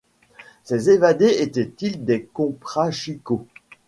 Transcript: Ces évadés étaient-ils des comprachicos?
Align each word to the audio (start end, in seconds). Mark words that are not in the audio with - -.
Ces 0.63 0.89
évadés 0.89 1.43
étaient-ils 1.43 2.03
des 2.03 2.23
comprachicos? 2.25 3.41